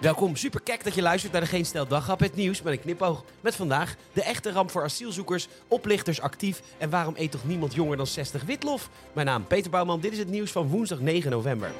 [0.00, 1.86] Welkom, super dat je luistert naar de Geen Stel
[2.18, 3.24] het nieuws met een knipoog.
[3.40, 7.96] Met vandaag de echte ramp voor asielzoekers, oplichters actief en waarom eet toch niemand jonger
[7.96, 8.90] dan 60 witlof?
[9.12, 11.70] Mijn naam Peter Bouwman, dit is het nieuws van woensdag 9 november.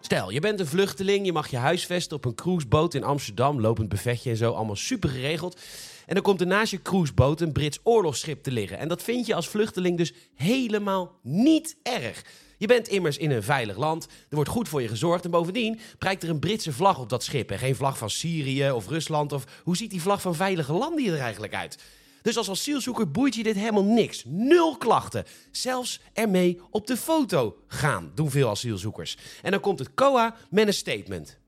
[0.00, 3.88] Stel, je bent een vluchteling, je mag je huisvesten op een cruiseboot in Amsterdam, lopend
[3.88, 5.60] buffetje en zo, allemaal super geregeld.
[6.06, 8.78] En dan komt er naast je cruiseboot een Brits oorlogsschip te liggen.
[8.78, 12.24] En dat vind je als vluchteling dus helemaal niet erg.
[12.58, 15.80] Je bent immers in een veilig land, er wordt goed voor je gezorgd en bovendien
[15.98, 19.32] prijkt er een Britse vlag op dat schip en geen vlag van Syrië of Rusland
[19.32, 21.78] of hoe ziet die vlag van veilige landen er eigenlijk uit?
[22.22, 24.22] Dus als asielzoeker boeit je dit helemaal niks.
[24.26, 25.24] Nul klachten.
[25.50, 29.16] Zelfs ermee op de foto gaan doen veel asielzoekers.
[29.42, 31.38] En dan komt het COA met een statement.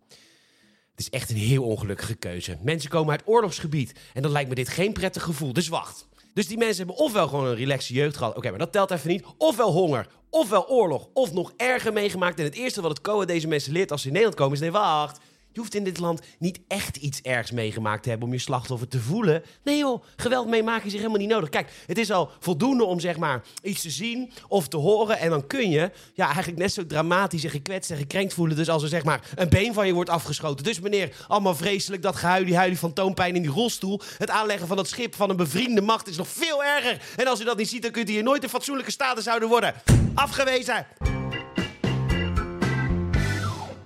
[0.90, 2.58] Het is echt een heel ongelukkige keuze.
[2.62, 5.52] Mensen komen uit oorlogsgebied en dan lijkt me dit geen prettig gevoel.
[5.52, 6.08] Dus wacht.
[6.34, 8.36] Dus die mensen hebben ofwel gewoon een relaxe jeugd gehad.
[8.36, 9.24] Oké, maar dat telt even niet.
[9.38, 12.38] Ofwel honger, ofwel oorlog, of nog erger meegemaakt.
[12.38, 14.60] En het eerste wat het COA deze mensen leert als ze in Nederland komen is...
[14.60, 15.20] Nee, wacht.
[15.52, 18.88] Je hoeft in dit land niet echt iets ergs meegemaakt te hebben om je slachtoffer
[18.88, 19.42] te voelen.
[19.64, 21.48] Nee joh, geweld meemaken is helemaal niet nodig.
[21.48, 25.18] Kijk, het is al voldoende om zeg maar iets te zien of te horen.
[25.18, 28.56] En dan kun je ja, eigenlijk net zo dramatisch en gekwetst en gekrenkt voelen.
[28.56, 30.64] Dus als er zeg maar een been van je wordt afgeschoten.
[30.64, 34.00] Dus meneer, allemaal vreselijk, dat gehuilie, huilie van toonpijn in die rolstoel.
[34.18, 37.02] Het aanleggen van dat schip van een bevriende macht is nog veel erger.
[37.16, 39.48] En als u dat niet ziet, dan kunt u hier nooit in fatsoenlijke status zouden
[39.48, 39.74] worden.
[40.14, 40.86] Afgewezen!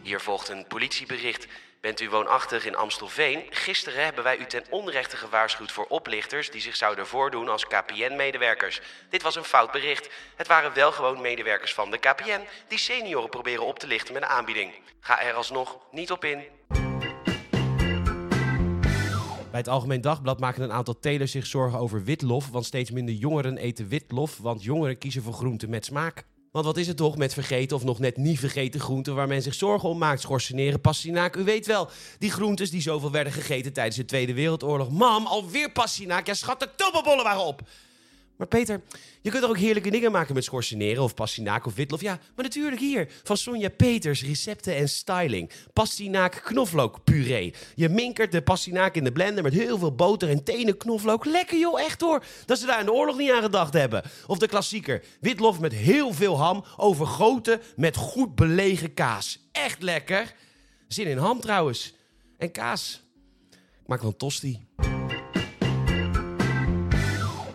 [0.05, 1.47] Hier volgt een politiebericht.
[1.81, 3.43] Bent u woonachtig in Amstelveen?
[3.51, 8.81] Gisteren hebben wij u ten onrechte gewaarschuwd voor oplichters die zich zouden voordoen als KPN-medewerkers.
[9.11, 10.09] Dit was een fout bericht.
[10.37, 14.23] Het waren wel gewoon medewerkers van de KPN die senioren proberen op te lichten met
[14.23, 14.73] een aanbieding.
[15.01, 16.43] Ga er alsnog niet op in.
[19.51, 23.15] Bij het Algemeen Dagblad maken een aantal telers zich zorgen over witlof, want steeds minder
[23.15, 26.25] jongeren eten witlof, want jongeren kiezen voor groenten met smaak.
[26.55, 29.43] Want wat is het toch met vergeten of nog net niet vergeten groenten waar men
[29.43, 30.21] zich zorgen om maakt?
[30.21, 31.89] Schorseneren, pastinaak, u weet wel.
[32.19, 34.91] Die groentes die zoveel werden gegeten tijdens de Tweede Wereldoorlog.
[34.91, 36.27] Mam, alweer pastinaak.
[36.27, 37.63] Ja, schat, de tobbebollen waren op.
[38.37, 38.81] Maar Peter,
[39.23, 42.01] je kunt er ook heerlijke dingen maken met schorseneren of pastinaak of witlof.
[42.01, 45.51] Ja, maar natuurlijk hier, van Sonja Peters, recepten en styling.
[45.73, 47.55] Pastinaak knoflook puree.
[47.75, 51.25] Je minkert de pastinaak in de blender met heel veel boter en tenen knoflook.
[51.25, 52.25] Lekker joh, echt hoor.
[52.47, 54.03] Dat ze daar in de oorlog niet aan gedacht hebben.
[54.27, 59.39] Of de klassieker, witlof met heel veel ham, overgoten met goed belegen kaas.
[59.53, 60.35] Echt lekker.
[60.89, 61.95] Zin in ham trouwens.
[62.39, 63.03] En kaas.
[63.51, 64.67] Ik maak wel een tosti.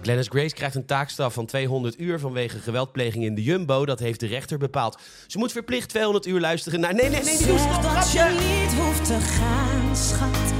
[0.09, 3.85] Glennis Grace krijgt een taakstraf van 200 uur vanwege geweldpleging in de Jumbo.
[3.85, 4.99] Dat heeft de rechter bepaald.
[5.27, 6.93] Ze moet verplicht 200 uur luisteren naar...
[6.93, 8.19] Nee, nee, nee, die dat grapje.
[8.19, 10.53] je niet hoeft te gaan, schat.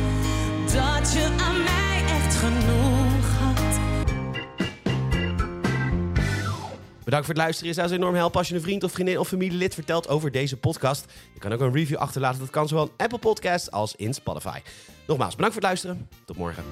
[0.65, 3.79] Dat je aan mij echt genoeg had.
[7.03, 7.69] Bedankt voor het luisteren.
[7.69, 10.31] Je zou ze enorm helpen als je een vriend of vriendin of familielid vertelt over
[10.31, 11.05] deze podcast.
[11.33, 12.39] Je kan ook een review achterlaten.
[12.39, 14.59] Dat kan zowel in Apple Podcasts als in Spotify.
[15.07, 16.07] Nogmaals, bedankt voor het luisteren.
[16.25, 16.63] Tot morgen.